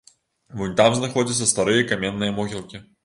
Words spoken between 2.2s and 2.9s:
могілкі.